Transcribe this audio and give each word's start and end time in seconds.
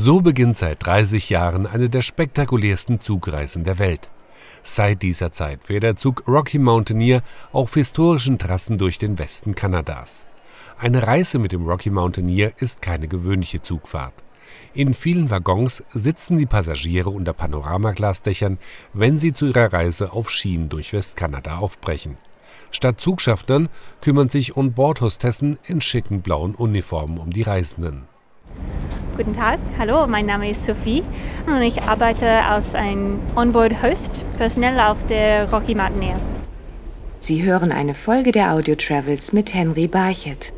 So 0.00 0.20
beginnt 0.20 0.56
seit 0.56 0.86
30 0.86 1.28
Jahren 1.28 1.66
eine 1.66 1.90
der 1.90 2.02
spektakulärsten 2.02 3.00
Zugreisen 3.00 3.64
der 3.64 3.80
Welt. 3.80 4.12
Seit 4.62 5.02
dieser 5.02 5.32
Zeit 5.32 5.64
fährt 5.64 5.82
der 5.82 5.96
Zug 5.96 6.22
Rocky 6.28 6.60
Mountaineer 6.60 7.20
auf 7.50 7.74
historischen 7.74 8.38
Trassen 8.38 8.78
durch 8.78 8.98
den 8.98 9.18
Westen 9.18 9.56
Kanadas. 9.56 10.28
Eine 10.78 11.04
Reise 11.04 11.40
mit 11.40 11.50
dem 11.50 11.66
Rocky 11.66 11.90
Mountaineer 11.90 12.52
ist 12.58 12.80
keine 12.80 13.08
gewöhnliche 13.08 13.60
Zugfahrt. 13.60 14.14
In 14.72 14.94
vielen 14.94 15.30
Waggons 15.30 15.82
sitzen 15.90 16.36
die 16.36 16.46
Passagiere 16.46 17.10
unter 17.10 17.32
Panoramaglasdächern, 17.32 18.58
wenn 18.92 19.16
sie 19.16 19.32
zu 19.32 19.46
ihrer 19.46 19.72
Reise 19.72 20.12
auf 20.12 20.30
Schienen 20.30 20.68
durch 20.68 20.92
Westkanada 20.92 21.58
aufbrechen. 21.58 22.18
Statt 22.70 23.00
Zugschaffnern 23.00 23.68
kümmern 24.00 24.28
sich 24.28 24.56
On-Board-Hostessen 24.56 25.58
in 25.64 25.80
schicken 25.80 26.22
blauen 26.22 26.54
Uniformen 26.54 27.18
um 27.18 27.30
die 27.30 27.42
Reisenden. 27.42 28.06
Guten 29.16 29.34
Tag, 29.34 29.58
hallo, 29.78 30.06
mein 30.06 30.26
Name 30.26 30.48
ist 30.48 30.64
Sophie 30.64 31.02
und 31.46 31.60
ich 31.62 31.82
arbeite 31.82 32.44
als 32.44 32.76
ein 32.76 33.18
Onboard-Host, 33.34 34.24
personell 34.36 34.78
auf 34.78 34.98
der 35.08 35.50
Rocky 35.50 35.74
Mountain 35.74 36.02
Air. 36.02 36.20
Sie 37.18 37.42
hören 37.42 37.72
eine 37.72 37.94
Folge 37.94 38.30
der 38.30 38.52
Audio 38.52 38.76
Travels 38.76 39.32
mit 39.32 39.54
Henry 39.54 39.88
Barchet. 39.88 40.52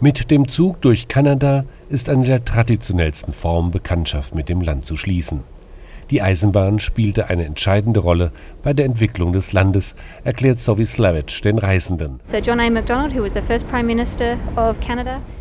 Mit 0.00 0.30
dem 0.30 0.46
Zug 0.46 0.82
durch 0.82 1.08
Kanada 1.08 1.64
ist 1.88 2.10
eine 2.10 2.24
der 2.24 2.44
traditionellsten 2.44 3.32
Formen, 3.32 3.70
Bekanntschaft 3.70 4.34
mit 4.34 4.50
dem 4.50 4.60
Land 4.60 4.84
zu 4.84 4.96
schließen. 4.96 5.40
Die 6.10 6.22
Eisenbahn 6.22 6.78
spielte 6.80 7.28
eine 7.28 7.44
entscheidende 7.44 8.00
Rolle 8.00 8.32
bei 8.62 8.72
der 8.72 8.86
Entwicklung 8.86 9.32
des 9.32 9.52
Landes, 9.52 9.94
erklärt 10.22 10.58
Sophie 10.58 10.84
Slavich 10.84 11.40
den 11.40 11.58
Reisenden. 11.58 12.20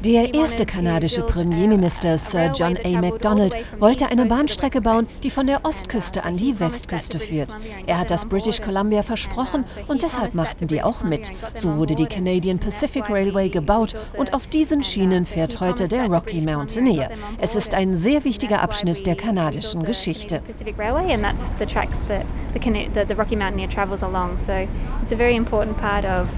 Der 0.03 0.34
erste 0.34 0.66
kanadische 0.66 1.22
Premierminister 1.22 2.17
Sir 2.17 2.52
John 2.53 2.78
A. 2.83 3.02
Macdonald 3.02 3.55
wollte 3.80 4.09
eine 4.09 4.25
Bahnstrecke 4.25 4.81
bauen, 4.81 5.08
die 5.23 5.30
von 5.30 5.47
der 5.47 5.66
Ostküste 5.66 6.23
an 6.23 6.38
die 6.38 6.59
Westküste 6.59 7.20
führt. 7.20 7.58
Er 7.86 8.00
hat 8.00 8.11
das 8.11 8.25
British 8.25 8.61
Columbia 8.61 9.03
versprochen 9.03 9.66
und 9.88 10.02
deshalb 10.02 10.33
machten 10.33 10.67
die 10.67 10.81
auch 10.81 11.03
mit. 11.03 11.31
So 11.53 11.77
wurde 11.77 11.95
die 11.95 12.05
Canadian 12.05 12.59
Pacific 12.59 13.09
Railway 13.09 13.50
gebaut 13.50 13.94
und 14.17 14.33
auf 14.33 14.48
diesen 14.48 14.83
Schienen 14.83 15.25
fährt 15.25 15.59
heute 15.59 15.88
der 15.88 16.08
Rocky 16.08 16.42
Mountaineer. 16.42 17.09
Es 17.39 17.55
ist 17.55 17.73
ein 17.73 17.95
sehr 17.95 18.23
wichtiger 18.23 18.61
Abschnitt 18.61 19.05
der 19.05 19.16
kanadischen 19.16 19.83
Geschichte. 19.83 20.42
Pacific 20.54 20.78
Railway, 20.78 21.12
and 21.12 21.23
that's 21.23 21.50
the 21.58 21.66
tracks 21.66 22.02
that 22.02 22.28
the, 22.54 22.59
the, 22.94 23.06
the 23.06 23.16
Rocky 23.16 23.36
Mountaineer 23.36 23.68
travels 23.68 24.04
along. 24.04 24.38
So 24.38 24.68
it's 25.02 25.12
a 25.12 25.16
very 25.16 25.36
important 25.36 25.78
part 25.80 26.06
of 26.06 26.30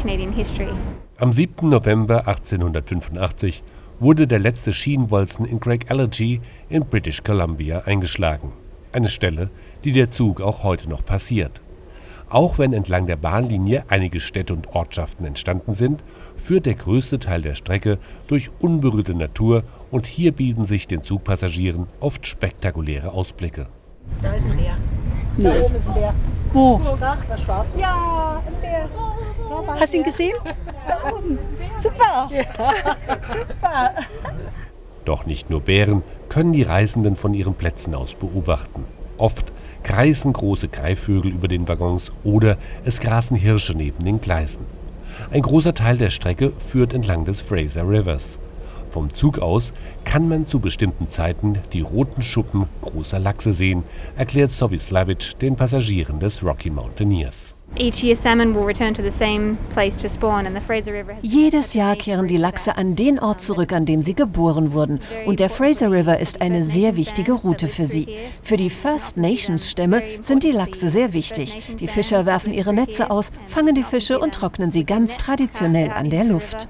Canadian 0.00 0.32
history. 0.32 0.74
Am 1.20 1.34
7. 1.34 1.68
November 1.68 2.26
1885 2.26 3.62
wurde 4.00 4.26
der 4.26 4.38
letzte 4.38 4.72
Schienenbolzen 4.72 5.44
in 5.44 5.60
Craig 5.60 5.90
Allergy 5.90 6.40
in 6.70 6.86
British 6.86 7.22
Columbia 7.22 7.82
eingeschlagen. 7.84 8.52
Eine 8.92 9.10
Stelle, 9.10 9.50
die 9.84 9.92
der 9.92 10.10
Zug 10.10 10.40
auch 10.40 10.62
heute 10.62 10.88
noch 10.88 11.04
passiert. 11.04 11.60
Auch 12.30 12.58
wenn 12.58 12.74
entlang 12.74 13.06
der 13.06 13.16
Bahnlinie 13.16 13.84
einige 13.88 14.20
Städte 14.20 14.52
und 14.52 14.74
Ortschaften 14.74 15.24
entstanden 15.24 15.72
sind, 15.72 16.04
führt 16.36 16.66
der 16.66 16.74
größte 16.74 17.18
Teil 17.18 17.40
der 17.40 17.54
Strecke 17.54 17.98
durch 18.26 18.50
unberührte 18.60 19.14
Natur 19.14 19.64
und 19.90 20.06
hier 20.06 20.32
bieten 20.32 20.64
sich 20.64 20.86
den 20.86 21.02
Zugpassagieren 21.02 21.86
oft 22.00 22.26
spektakuläre 22.26 23.12
Ausblicke. 23.12 23.66
Da 24.22 24.34
ist 24.34 24.46
ein 24.46 24.56
Bär. 24.56 24.76
Da 25.38 25.50
oben 25.50 25.76
ist 25.76 25.88
ein 25.88 25.94
Bär. 25.94 26.14
Wo? 26.52 26.80
Da, 27.00 27.18
was 27.28 27.42
Schwarzes. 27.42 27.80
Ja, 27.80 28.42
ein 28.46 28.60
Bär. 28.60 28.88
Hast 29.80 29.94
du 29.94 29.98
ihn 29.98 30.04
gesehen? 30.04 30.36
Da 30.86 31.12
oben. 31.12 31.38
Super. 31.74 32.30
Ja. 32.30 32.42
Super. 33.22 33.94
Doch 35.06 35.24
nicht 35.24 35.48
nur 35.48 35.62
Bären 35.62 36.02
können 36.28 36.52
die 36.52 36.62
Reisenden 36.62 37.16
von 37.16 37.32
ihren 37.32 37.54
Plätzen 37.54 37.94
aus 37.94 38.14
beobachten. 38.14 38.84
Oft 39.16 39.52
kreisen 39.82 40.32
große 40.32 40.68
Greifvögel 40.68 41.32
über 41.32 41.48
den 41.48 41.68
Waggons 41.68 42.12
oder 42.24 42.56
es 42.84 43.00
grasen 43.00 43.36
Hirsche 43.36 43.74
neben 43.74 44.04
den 44.04 44.20
Gleisen. 44.20 44.64
Ein 45.30 45.42
großer 45.42 45.74
Teil 45.74 45.98
der 45.98 46.10
Strecke 46.10 46.52
führt 46.58 46.94
entlang 46.94 47.24
des 47.24 47.40
Fraser 47.40 47.88
Rivers. 47.88 48.38
Vom 48.90 49.12
Zug 49.12 49.38
aus 49.38 49.72
kann 50.04 50.28
man 50.28 50.46
zu 50.46 50.60
bestimmten 50.60 51.08
Zeiten 51.08 51.58
die 51.72 51.82
roten 51.82 52.22
Schuppen 52.22 52.66
großer 52.82 53.18
Lachse 53.18 53.52
sehen, 53.52 53.82
erklärt 54.16 54.52
Sovislavic 54.52 55.38
den 55.40 55.56
Passagieren 55.56 56.20
des 56.20 56.42
Rocky 56.42 56.70
Mountaineers. 56.70 57.57
Jedes 61.22 61.74
Jahr 61.74 61.96
kehren 61.96 62.26
die 62.26 62.36
Lachse 62.36 62.76
an 62.76 62.96
den 62.96 63.18
Ort 63.18 63.40
zurück, 63.40 63.72
an 63.72 63.86
dem 63.86 64.02
sie 64.02 64.14
geboren 64.14 64.72
wurden. 64.72 65.00
Und 65.26 65.38
der 65.38 65.48
Fraser 65.48 65.90
River 65.90 66.18
ist 66.18 66.40
eine 66.40 66.62
sehr 66.62 66.96
wichtige 66.96 67.32
Route 67.32 67.68
für 67.68 67.86
sie. 67.86 68.08
Für 68.42 68.56
die 68.56 68.70
First 68.70 69.16
Nations 69.16 69.70
Stämme 69.70 70.02
sind 70.20 70.42
die 70.42 70.50
Lachse 70.50 70.88
sehr 70.88 71.12
wichtig. 71.12 71.76
Die 71.78 71.88
Fischer 71.88 72.26
werfen 72.26 72.52
ihre 72.52 72.72
Netze 72.72 73.10
aus, 73.10 73.30
fangen 73.46 73.74
die 73.74 73.84
Fische 73.84 74.18
und 74.18 74.34
trocknen 74.34 74.70
sie 74.72 74.84
ganz 74.84 75.16
traditionell 75.16 75.90
an 75.90 76.10
der 76.10 76.24
Luft. 76.24 76.68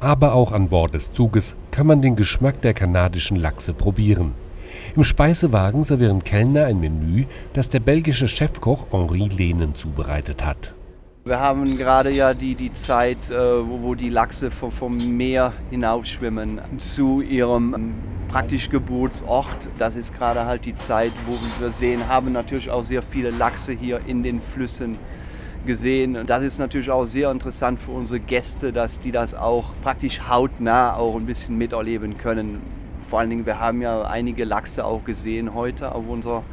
Aber 0.00 0.34
auch 0.34 0.52
an 0.52 0.68
Bord 0.68 0.94
des 0.94 1.12
Zuges 1.12 1.54
kann 1.70 1.86
man 1.86 2.02
den 2.02 2.16
Geschmack 2.16 2.60
der 2.62 2.74
kanadischen 2.74 3.36
Lachse 3.36 3.72
probieren. 3.72 4.34
Im 4.96 5.04
Speisewagen 5.04 5.84
servieren 5.84 6.24
Kellner 6.24 6.64
ein 6.64 6.80
Menü, 6.80 7.26
das 7.52 7.68
der 7.68 7.80
belgische 7.80 8.26
Chefkoch 8.26 8.86
Henri 8.90 9.28
Lehnen 9.28 9.74
zubereitet 9.74 10.44
hat. 10.44 10.74
Wir 11.24 11.38
haben 11.38 11.76
gerade 11.76 12.10
ja 12.10 12.32
die, 12.32 12.54
die 12.54 12.72
Zeit, 12.72 13.30
äh, 13.30 13.36
wo, 13.36 13.94
die 13.94 14.08
Lachse 14.08 14.50
vom, 14.50 14.72
vom 14.72 15.16
Meer 15.16 15.52
hinaufschwimmen 15.68 16.60
zu 16.78 17.20
ihrem 17.20 17.74
ähm, 17.74 17.94
praktisch 18.28 18.70
Geburtsort. 18.70 19.68
Das 19.76 19.94
ist 19.94 20.14
gerade 20.14 20.46
halt 20.46 20.64
die 20.64 20.74
Zeit, 20.74 21.12
wo 21.26 21.38
wir 21.60 21.70
sehen, 21.70 22.08
haben 22.08 22.32
natürlich 22.32 22.70
auch 22.70 22.82
sehr 22.82 23.02
viele 23.02 23.30
Lachse 23.30 23.72
hier 23.72 24.00
in 24.06 24.22
den 24.22 24.40
Flüssen 24.40 24.96
gesehen. 25.66 26.26
Das 26.26 26.42
ist 26.42 26.58
natürlich 26.58 26.90
auch 26.90 27.04
sehr 27.04 27.30
interessant 27.30 27.78
für 27.78 27.90
unsere 27.90 28.20
Gäste, 28.20 28.72
dass 28.72 28.98
die 28.98 29.12
das 29.12 29.34
auch 29.34 29.74
praktisch 29.82 30.22
hautnah 30.26 30.96
auch 30.96 31.14
ein 31.16 31.26
bisschen 31.26 31.58
miterleben 31.58 32.16
können 32.16 32.77
vor 33.08 33.20
allen 33.20 33.30
Dingen, 33.30 33.46
wir 33.46 33.58
haben 33.58 33.80
ja 33.80 34.02
einige 34.02 34.44
Lachse 34.44 34.84
auch 34.84 35.04
gesehen 35.04 35.54
heute 35.54 35.94
auf 35.94 36.06
unserer 36.08 36.44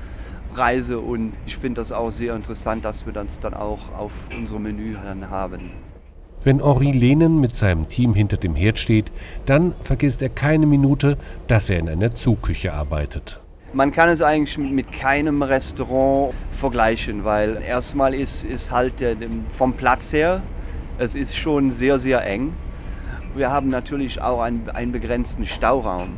Reise 0.54 1.00
und 1.00 1.34
ich 1.46 1.58
finde 1.58 1.82
das 1.82 1.92
auch 1.92 2.12
sehr 2.12 2.36
interessant, 2.36 2.86
dass 2.86 3.06
wir 3.06 3.14
das 3.14 3.40
dann 3.40 3.54
auch 3.54 3.94
auf 3.98 4.12
unserem 4.38 4.64
Menü 4.64 4.96
dann 5.04 5.30
haben. 5.30 5.72
Wenn 6.44 6.64
Henri 6.64 6.92
Lehnen 6.92 7.42
mit 7.42 7.56
seinem 7.56 7.88
Team 7.88 8.14
hinter 8.14 8.38
dem 8.38 8.56
Herd 8.56 8.80
steht, 8.80 9.12
dann 9.46 9.74
vergisst 9.82 10.22
er 10.22 10.30
keine 10.30 10.66
Minute, 10.66 11.18
dass 11.48 11.70
er 11.70 11.80
in 11.80 11.90
einer 11.90 12.12
Zugküche 12.12 12.74
arbeitet. 12.74 13.42
Man 13.74 13.92
kann 13.92 14.08
es 14.08 14.22
eigentlich 14.22 14.58
mit 14.58 14.92
keinem 14.94 15.42
Restaurant 15.42 16.34
vergleichen, 16.52 17.26
weil 17.26 17.62
erstmal 17.62 18.14
ist, 18.14 18.46
ist 18.46 18.72
halt 18.72 19.02
der, 19.02 19.18
vom 19.58 19.74
Platz 19.74 20.14
her, 20.14 20.42
es 20.98 21.16
ist 21.16 21.36
schon 21.36 21.72
sehr, 21.72 22.00
sehr 22.00 22.26
eng. 22.26 22.54
Wir 23.36 23.52
haben 23.52 23.68
natürlich 23.68 24.22
auch 24.22 24.40
einen, 24.40 24.70
einen 24.70 24.94
begrenzten 24.94 25.46
Stauraum. 25.46 26.12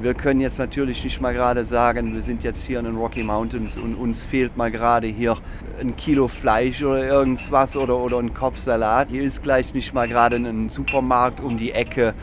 Wir 0.00 0.14
können 0.14 0.40
jetzt 0.40 0.58
natürlich 0.58 1.02
nicht 1.04 1.20
mal 1.20 1.34
gerade 1.34 1.64
sagen, 1.64 2.14
wir 2.14 2.22
sind 2.22 2.42
jetzt 2.42 2.64
hier 2.64 2.78
in 2.78 2.84
den 2.84 2.96
Rocky 2.96 3.22
Mountains 3.22 3.76
und 3.76 3.94
uns 3.94 4.22
fehlt 4.22 4.56
mal 4.56 4.70
gerade 4.70 5.06
hier 5.06 5.36
ein 5.80 5.96
Kilo 5.96 6.28
Fleisch 6.28 6.82
oder 6.82 7.04
irgendwas 7.04 7.76
oder, 7.76 7.98
oder 7.98 8.18
ein 8.18 8.32
Kopfsalat. 8.32 9.08
Hier 9.10 9.22
ist 9.22 9.42
gleich 9.42 9.74
nicht 9.74 9.92
mal 9.92 10.08
gerade 10.08 10.36
ein 10.36 10.68
Supermarkt 10.68 11.40
um 11.40 11.58
die 11.58 11.72
Ecke. 11.72 12.14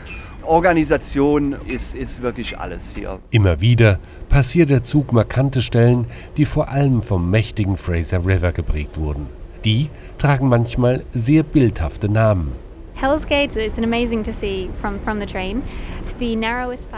Organisation 0.42 1.56
ist, 1.66 1.94
ist 1.94 2.22
wirklich 2.22 2.58
alles 2.58 2.94
hier. 2.94 3.18
Immer 3.30 3.60
wieder 3.60 3.98
passiert 4.28 4.70
der 4.70 4.82
Zug 4.82 5.12
markante 5.12 5.62
Stellen, 5.62 6.06
die 6.36 6.46
vor 6.46 6.68
allem 6.68 7.02
vom 7.02 7.30
mächtigen 7.30 7.76
Fraser 7.76 8.24
River 8.24 8.52
geprägt 8.52 8.98
wurden. 8.98 9.26
Die 9.64 9.90
tragen 10.18 10.48
manchmal 10.48 11.04
sehr 11.12 11.42
bildhafte 11.42 12.08
Namen. 12.08 12.52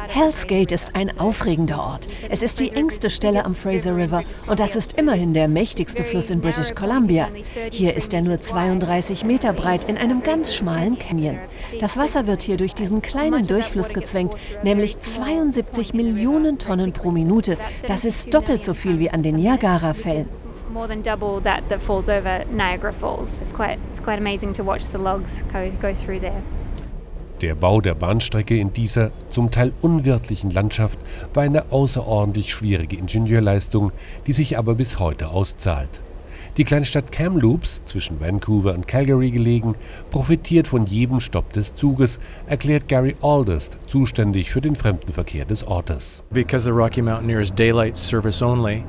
Hell's 0.09 0.47
Gate 0.47 0.73
ist 0.73 0.97
ein 0.97 1.21
aufregender 1.21 1.79
Ort. 1.79 2.09
Es 2.31 2.43
ist 2.43 2.59
die 2.59 2.71
engste 2.71 3.11
Stelle 3.11 3.45
am 3.45 3.55
Fraser 3.55 3.95
River 3.95 4.23
und 4.47 4.61
das 4.61 4.77
ist 4.77 4.99
immerhin 4.99 5.35
der 5.35 5.47
mächtigste 5.47 6.03
Fluss 6.03 6.31
in 6.31 6.41
British 6.41 6.75
Columbia. 6.75 7.29
Hier 7.71 7.95
ist 7.95 8.15
er 8.15 8.23
nur 8.23 8.41
32 8.41 9.25
Meter 9.25 9.53
breit 9.53 9.85
in 9.91 9.99
einem 9.99 10.23
ganz 10.23 10.55
schmalen 10.55 10.99
Canyon. 10.99 11.39
Das 11.81 11.99
Wasser 11.99 12.27
wird 12.27 12.41
hier 12.41 12.57
durch 12.57 12.75
diesen 12.75 13.03
kleinen 13.03 13.47
Durchfluss 13.47 13.91
gezwängt, 13.91 14.33
nämlich 14.63 14.97
72 14.97 15.93
Millionen 15.93 16.59
Tonnen 16.59 16.95
pro 16.95 17.11
Minute. 17.11 17.59
Das 17.87 18.07
ist 18.07 18.33
doppelt 18.33 18.63
so 18.63 18.73
viel 18.73 18.99
wie 19.01 19.11
an 19.11 19.23
den 19.23 19.37
Niagara-Fällen 19.37 20.40
more 20.71 20.87
than 20.87 21.03
double 21.03 21.41
that 21.41 21.69
that 21.69 21.81
falls 21.81 22.09
over 22.09 22.45
Niagara 22.51 22.93
Falls. 22.93 23.43
It's 23.43 23.53
quite, 23.53 23.79
it's 23.91 24.01
quite 24.01 24.19
amazing 24.19 24.53
to 24.55 24.65
watch 24.65 24.89
the 24.89 24.99
logs 24.99 25.43
go, 25.53 25.71
go 25.81 25.95
through 25.95 26.21
there. 26.21 26.43
Der 27.41 27.55
Bau 27.55 27.81
der 27.81 27.95
Bahnstrecke 27.95 28.59
in 28.59 28.73
dieser 28.75 29.13
zum 29.31 29.51
Teil 29.51 29.73
unwirtlichen 29.81 30.51
Landschaft 30.51 30.99
war 31.33 31.43
eine 31.43 31.73
außerordentlich 31.73 32.53
schwierige 32.53 32.97
Ingenieurleistung, 32.97 33.93
die 34.27 34.35
sich 34.35 34.59
aber 34.59 34.75
bis 34.75 34.99
heute 34.99 35.29
auszahlt. 35.29 36.01
Die 36.57 36.65
Kleinstadt 36.65 37.13
Kamloops, 37.13 37.83
zwischen 37.85 38.21
Vancouver 38.21 38.75
und 38.75 38.87
Calgary 38.89 39.31
gelegen, 39.31 39.77
profitiert 40.11 40.69
von 40.69 40.85
jedem 40.85 41.21
Stopp 41.21 41.53
des 41.53 41.75
Zuges, 41.75 42.19
erklärt 42.47 42.89
Gary 42.89 43.17
Aldist, 43.23 43.79
zuständig 43.87 44.51
für 44.51 44.61
den 44.61 44.75
Fremdenverkehr 44.75 45.45
des 45.45 45.67
Ortes. 45.67 46.25
Because 46.31 46.65
the 46.65 46.71
Rocky 46.71 47.01
Mountaineer 47.01 47.41
is 47.41 47.53
daylight 47.53 47.97
service 47.97 48.43
only, 48.43 48.85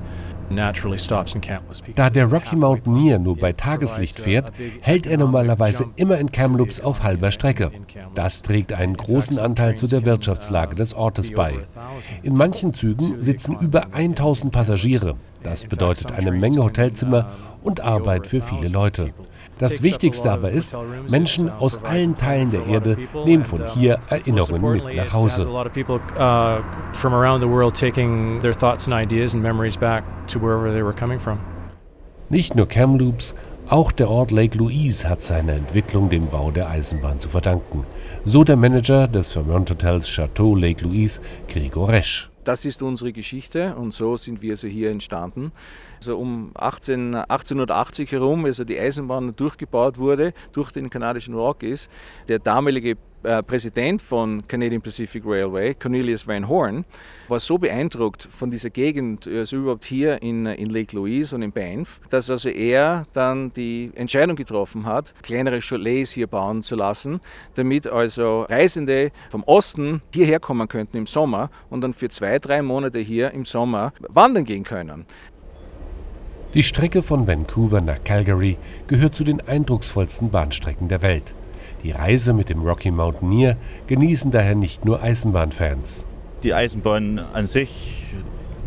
da 1.95 2.09
der 2.09 2.25
Rocky 2.25 2.55
Mountaineer 2.55 3.19
nur 3.19 3.37
bei 3.37 3.53
Tageslicht 3.53 4.19
fährt, 4.19 4.51
hält 4.81 5.05
er 5.05 5.17
normalerweise 5.17 5.85
immer 5.95 6.17
in 6.17 6.31
Kamloops 6.31 6.79
auf 6.79 7.03
halber 7.03 7.31
Strecke. 7.31 7.71
Das 8.15 8.41
trägt 8.41 8.73
einen 8.73 8.97
großen 8.97 9.39
Anteil 9.39 9.75
zu 9.75 9.87
der 9.87 10.05
Wirtschaftslage 10.05 10.75
des 10.75 10.93
Ortes 10.93 11.31
bei. 11.31 11.53
In 12.23 12.35
manchen 12.35 12.73
Zügen 12.73 13.21
sitzen 13.21 13.57
über 13.59 13.93
1000 13.93 14.51
Passagiere. 14.51 15.15
Das 15.43 15.65
bedeutet 15.65 16.11
eine 16.11 16.31
Menge 16.31 16.63
Hotelzimmer 16.63 17.31
und 17.63 17.81
Arbeit 17.81 18.27
für 18.27 18.41
viele 18.41 18.67
Leute. 18.67 19.13
Das 19.61 19.83
Wichtigste 19.83 20.31
aber 20.31 20.49
ist, 20.49 20.75
Menschen 21.07 21.51
aus 21.51 21.83
allen 21.83 22.17
Teilen 22.17 22.49
der 22.49 22.65
Erde 22.65 22.97
nehmen 23.25 23.45
von 23.45 23.65
hier 23.67 23.99
Erinnerungen 24.09 24.83
mit 24.83 24.95
nach 24.95 25.13
Hause. 25.13 25.47
Nicht 32.29 32.55
nur 32.55 32.67
Kamloops, 32.67 33.35
auch 33.69 33.91
der 33.91 34.09
Ort 34.09 34.31
Lake 34.31 34.57
Louise 34.57 35.07
hat 35.07 35.21
seine 35.21 35.53
Entwicklung 35.53 36.09
dem 36.09 36.27
Bau 36.27 36.49
der 36.49 36.67
Eisenbahn 36.67 37.19
zu 37.19 37.29
verdanken. 37.29 37.85
So 38.25 38.43
der 38.43 38.57
Manager 38.57 39.07
des 39.07 39.31
Vermont 39.31 39.69
Hotels 39.69 40.09
Chateau 40.09 40.55
Lake 40.55 40.83
Louise, 40.83 41.21
Gregor 41.47 41.89
Resch. 41.89 42.30
Das 42.43 42.65
ist 42.65 42.81
unsere 42.81 43.13
Geschichte 43.13 43.75
und 43.75 43.93
so 43.93 44.17
sind 44.17 44.41
wir 44.41 44.57
so 44.57 44.67
hier 44.67 44.89
entstanden. 44.89 45.51
Also 45.97 46.17
um 46.17 46.51
18, 46.55 47.13
1880 47.15 48.11
herum, 48.11 48.45
als 48.45 48.57
die 48.65 48.79
Eisenbahn 48.79 49.35
durchgebaut 49.35 49.97
wurde 49.97 50.33
durch 50.51 50.71
den 50.71 50.89
kanadischen 50.89 51.35
Rockies, 51.35 51.89
der 52.27 52.39
damalige 52.39 52.97
äh, 53.23 53.43
Präsident 53.43 54.01
von 54.01 54.45
Canadian 54.47 54.81
Pacific 54.81 55.23
Railway, 55.25 55.73
Cornelius 55.73 56.27
Van 56.27 56.47
Horn, 56.47 56.85
war 57.27 57.39
so 57.39 57.57
beeindruckt 57.57 58.27
von 58.29 58.51
dieser 58.51 58.69
Gegend, 58.69 59.27
also 59.27 59.57
überhaupt 59.57 59.85
hier 59.85 60.21
in, 60.21 60.45
in 60.45 60.69
Lake 60.69 60.95
Louise 60.95 61.35
und 61.35 61.41
in 61.41 61.51
Banff, 61.51 62.01
dass 62.09 62.29
also 62.29 62.49
er 62.49 63.05
dann 63.13 63.53
die 63.53 63.91
Entscheidung 63.95 64.35
getroffen 64.35 64.85
hat, 64.85 65.13
kleinere 65.21 65.59
Chalets 65.59 66.11
hier 66.11 66.27
bauen 66.27 66.63
zu 66.63 66.75
lassen, 66.75 67.21
damit 67.55 67.87
also 67.87 68.43
Reisende 68.43 69.11
vom 69.29 69.43
Osten 69.43 70.01
hierher 70.13 70.39
kommen 70.39 70.67
könnten 70.67 70.97
im 70.97 71.05
Sommer 71.05 71.49
und 71.69 71.81
dann 71.81 71.93
für 71.93 72.09
zwei, 72.09 72.39
drei 72.39 72.61
Monate 72.61 72.99
hier 72.99 73.31
im 73.31 73.45
Sommer 73.45 73.93
wandern 74.09 74.45
gehen 74.45 74.63
können. 74.63 75.05
Die 76.53 76.63
Strecke 76.63 77.01
von 77.01 77.27
Vancouver 77.27 77.79
nach 77.79 78.03
Calgary 78.03 78.57
gehört 78.87 79.15
zu 79.15 79.23
den 79.23 79.39
eindrucksvollsten 79.39 80.31
Bahnstrecken 80.31 80.89
der 80.89 81.01
Welt. 81.01 81.33
Die 81.83 81.91
Reise 81.91 82.33
mit 82.33 82.49
dem 82.49 82.61
Rocky 82.61 82.91
Mountaineer 82.91 83.57
genießen 83.87 84.29
daher 84.29 84.55
nicht 84.55 84.85
nur 84.85 85.01
Eisenbahnfans. 85.01 86.05
Die 86.43 86.53
Eisenbahn 86.53 87.19
an 87.33 87.47
sich, 87.47 88.05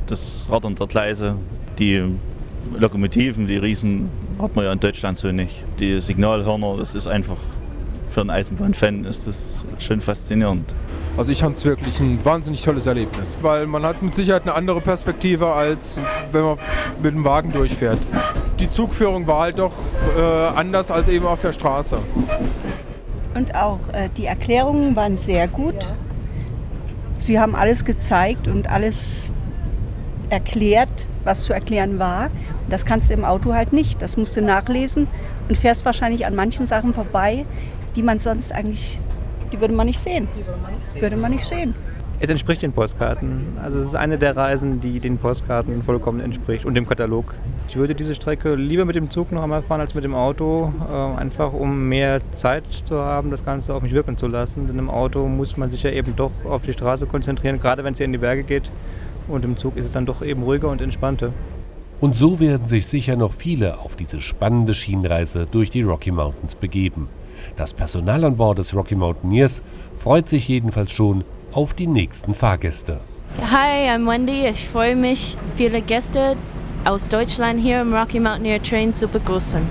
das 0.07 0.47
Rattern 0.51 0.75
der 0.75 0.89
Gleise, 0.89 1.37
die 1.79 2.03
Lokomotiven, 2.77 3.47
die 3.47 3.57
Riesen, 3.57 4.09
hat 4.41 4.57
man 4.57 4.65
ja 4.65 4.73
in 4.73 4.81
Deutschland 4.81 5.19
so 5.19 5.31
nicht. 5.31 5.65
Die 5.79 6.01
Signalhörner, 6.01 6.77
das 6.77 6.95
ist 6.95 7.07
einfach 7.07 7.39
für 8.15 8.21
einen 8.21 8.31
Eisenbahnfan 8.31 9.05
ist 9.05 9.27
das 9.27 9.65
schon 9.81 10.01
faszinierend. 10.01 10.73
Also 11.17 11.33
ich 11.33 11.41
fand 11.41 11.57
es 11.57 11.65
wirklich 11.65 11.99
ein 11.99 12.25
wahnsinnig 12.25 12.63
tolles 12.63 12.87
Erlebnis, 12.87 13.39
weil 13.43 13.67
man 13.67 13.83
hat 13.83 14.03
mit 14.03 14.15
Sicherheit 14.15 14.43
eine 14.43 14.55
andere 14.55 14.81
Perspektive, 14.81 15.53
als 15.53 16.01
wenn 16.31 16.43
man 16.43 16.59
mit 17.03 17.13
dem 17.13 17.25
Wagen 17.25 17.53
durchfährt. 17.53 17.99
Die 18.61 18.71
Zugführung 18.71 19.27
war 19.27 19.41
halt 19.41 19.59
doch 19.59 19.75
äh, 20.17 20.21
anders 20.21 20.93
als 20.93 21.09
eben 21.09 21.27
auf 21.27 21.41
der 21.41 21.53
Straße. 21.53 21.99
Und 23.35 23.55
auch 23.55 23.81
äh, 23.93 24.09
die 24.17 24.27
Erklärungen 24.27 24.97
waren 24.97 25.17
sehr 25.17 25.49
gut. 25.49 25.89
Sie 27.19 27.41
haben 27.41 27.55
alles 27.55 27.85
gezeigt 27.85 28.49
und 28.49 28.71
alles 28.71 29.33
erklärt, 30.31 31.07
was 31.25 31.45
zu 31.45 31.53
erklären 31.53 31.99
war. 31.99 32.31
Das 32.69 32.85
kannst 32.85 33.11
du 33.11 33.15
im 33.15 33.25
Auto 33.25 33.55
halt 33.55 33.73
nicht. 33.73 34.01
Das 34.03 34.17
musst 34.17 34.37
du 34.37 34.43
nachlesen 34.43 35.07
und 35.49 35.57
fährst 35.57 35.85
wahrscheinlich 35.85 36.27
an 36.27 36.35
manchen 36.35 36.67
Sachen 36.67 36.95
vorbei, 36.95 37.45
die 37.97 38.03
man 38.03 38.19
sonst 38.19 38.53
eigentlich, 38.53 39.01
die 39.53 39.61
würde 39.61 39.75
man 39.75 39.87
nicht 39.87 39.99
sehen. 39.99 40.29
Sehen. 40.93 41.03
Würde 41.03 41.17
man 41.17 41.33
nicht 41.33 41.45
sehen. 41.45 41.75
Es 42.21 42.31
entspricht 42.31 42.63
den 42.63 42.73
Postkarten. 42.73 43.59
Also 43.63 43.79
es 43.79 43.87
ist 43.87 43.97
eine 43.97 44.19
der 44.19 44.37
Reisen, 44.37 44.81
die 44.81 45.01
den 45.01 45.19
Postkarten 45.19 45.83
vollkommen 45.83 46.21
entspricht 46.21 46.65
und 46.65 46.75
dem 46.75 46.87
Katalog. 46.87 47.35
Ich 47.67 47.77
würde 47.77 47.95
diese 47.95 48.15
Strecke 48.15 48.55
lieber 48.55 48.85
mit 48.85 48.95
dem 48.95 49.11
Zug 49.11 49.33
noch 49.33 49.43
einmal 49.43 49.63
fahren 49.63 49.81
als 49.81 49.95
mit 49.95 50.05
dem 50.05 50.15
Auto, 50.15 50.73
äh, 50.89 51.21
einfach 51.21 51.53
um 51.53 51.89
mehr 51.89 52.21
Zeit 52.33 52.65
zu 52.85 52.99
haben, 52.99 53.31
das 53.31 53.45
Ganze 53.45 53.75
auf 53.75 53.83
mich 53.83 53.93
wirken 53.93 54.17
zu 54.17 54.29
lassen. 54.29 54.67
Denn 54.67 54.79
im 54.79 54.91
Auto 54.91 55.27
muss 55.27 55.57
man 55.57 55.71
sich 55.71 55.83
ja 55.83 55.91
eben 55.91 56.15
doch 56.15 56.31
auf 56.45 56.63
die 56.63 56.73
Straße 56.73 57.07
konzentrieren, 57.07 57.59
gerade 57.59 57.83
wenn 57.83 57.93
es 57.93 57.99
hier 57.99 58.07
in 58.07 58.13
die 58.13 58.19
Berge 58.19 58.45
geht. 58.45 58.71
Und 59.27 59.45
im 59.45 59.57
Zug 59.57 59.77
ist 59.77 59.87
es 59.87 59.93
dann 59.93 60.07
doch 60.07 60.23
eben 60.23 60.43
ruhiger 60.43 60.69
und 60.69 60.83
entspannter. 60.83 61.33
Und 62.01 62.15
so 62.15 62.39
werden 62.39 62.67
sich 62.67 62.87
sicher 62.87 63.17
noch 63.17 63.33
viele 63.33 63.79
auf 63.79 63.97
diese 63.97 64.21
spannende 64.21 64.75
Schienenreise 64.75 65.47
durch 65.51 65.71
die 65.71 65.83
Rocky 65.83 66.11
Mountains 66.11 66.55
begeben. 66.55 67.09
Das 67.57 67.73
Personal 67.73 68.25
an 68.25 68.37
Bord 68.37 68.59
des 68.59 68.75
Rocky 68.75 68.95
Mountaineers 68.95 69.63
freut 69.97 70.29
sich 70.29 70.47
jedenfalls 70.49 70.93
schon 70.93 71.25
auf 71.53 71.73
die 71.73 71.87
nächsten 71.87 72.35
Fahrgäste. 72.35 72.99
Hi, 73.51 73.89
I'm 73.89 74.07
Wendy. 74.07 74.47
Ich 74.47 74.69
freue 74.69 74.97
mich, 74.97 75.37
viele 75.57 75.81
Gäste 75.81 76.37
aus 76.87 77.09
Deutschland 77.09 77.61
hier 77.61 77.81
im 77.81 77.95
Rocky 77.95 78.21
Mountaineer 78.21 78.63
Train 78.63 78.95
zu 78.95 79.09
begrüßen. 79.09 79.63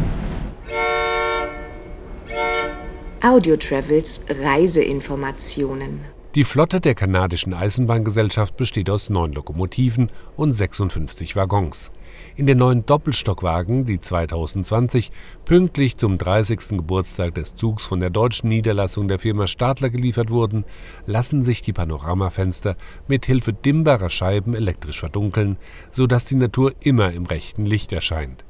Audio 3.21 3.55
Travels 3.55 4.25
Reiseinformationen. 4.29 6.12
Die 6.35 6.45
Flotte 6.45 6.81
der 6.81 6.95
kanadischen 6.95 7.53
Eisenbahngesellschaft 7.53 8.57
besteht 8.57 8.89
aus 8.89 9.11
neun 9.11 9.33
Lokomotiven 9.33 10.07
und 10.35 10.49
56 10.49 11.35
Waggons. 11.35 11.91
In 12.35 12.47
den 12.47 12.57
neuen 12.57 12.87
Doppelstockwagen, 12.87 13.85
die 13.85 13.99
2020 13.99 15.11
pünktlich 15.45 15.95
zum 15.95 16.17
30. 16.17 16.69
Geburtstag 16.69 17.35
des 17.35 17.53
Zugs 17.53 17.85
von 17.85 17.99
der 17.99 18.09
deutschen 18.09 18.47
Niederlassung 18.47 19.07
der 19.07 19.19
Firma 19.19 19.45
Stadler 19.45 19.91
geliefert 19.91 20.31
wurden, 20.31 20.65
lassen 21.05 21.43
sich 21.43 21.61
die 21.61 21.73
Panoramafenster 21.73 22.77
mit 23.07 23.27
Hilfe 23.27 23.53
dimmbarer 23.53 24.09
Scheiben 24.09 24.55
elektrisch 24.55 25.01
verdunkeln, 25.01 25.57
so 25.91 26.07
dass 26.07 26.25
die 26.25 26.35
Natur 26.35 26.73
immer 26.79 27.11
im 27.11 27.27
rechten 27.27 27.63
Licht 27.63 27.93
erscheint. 27.93 28.43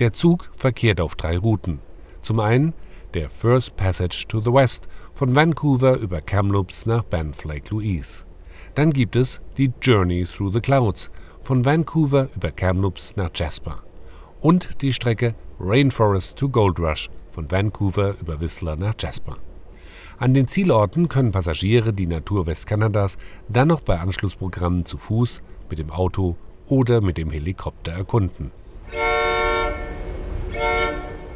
Der 0.00 0.12
Zug 0.12 0.50
verkehrt 0.56 1.00
auf 1.00 1.14
drei 1.14 1.38
Routen. 1.38 1.78
Zum 2.20 2.40
einen 2.40 2.74
der 3.14 3.28
First 3.28 3.76
Passage 3.76 4.24
to 4.28 4.40
the 4.40 4.52
West 4.52 4.88
von 5.12 5.34
Vancouver 5.36 5.98
über 5.98 6.20
Kamloops 6.20 6.86
nach 6.86 7.02
Banff 7.04 7.44
Lake 7.44 7.68
Louise. 7.70 8.24
Dann 8.74 8.90
gibt 8.90 9.16
es 9.16 9.40
die 9.58 9.72
Journey 9.82 10.24
Through 10.24 10.52
the 10.52 10.60
Clouds 10.60 11.10
von 11.42 11.64
Vancouver 11.64 12.28
über 12.34 12.50
Kamloops 12.50 13.16
nach 13.16 13.30
Jasper 13.34 13.82
und 14.40 14.82
die 14.82 14.92
Strecke 14.92 15.34
Rainforest 15.60 16.38
to 16.38 16.48
Gold 16.48 16.78
Rush 16.80 17.10
von 17.28 17.50
Vancouver 17.50 18.14
über 18.20 18.40
Whistler 18.40 18.76
nach 18.76 18.94
Jasper. 18.98 19.36
An 20.18 20.34
den 20.34 20.46
Zielorten 20.46 21.08
können 21.08 21.32
Passagiere 21.32 21.92
die 21.92 22.06
Natur 22.06 22.46
Westkanadas 22.46 23.18
dann 23.48 23.68
noch 23.68 23.80
bei 23.80 23.98
Anschlussprogrammen 23.98 24.84
zu 24.84 24.96
Fuß, 24.96 25.42
mit 25.68 25.78
dem 25.78 25.90
Auto 25.90 26.36
oder 26.66 27.00
mit 27.00 27.16
dem 27.16 27.30
Helikopter 27.30 27.92
erkunden. 27.92 28.52